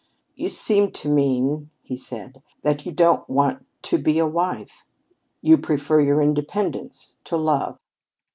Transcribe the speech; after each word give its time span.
"You 0.33 0.49
seem 0.49 0.89
to 0.93 1.09
mean," 1.13 1.69
he 1.83 1.95
said, 1.95 2.41
"that 2.63 2.87
you 2.87 2.91
don't 2.91 3.29
want 3.29 3.67
to 3.83 3.99
be 3.99 4.17
a 4.17 4.25
wife. 4.25 4.83
You 5.43 5.59
prefer 5.59 6.01
your 6.01 6.23
independence 6.23 7.17
to 7.25 7.37
love." 7.37 7.77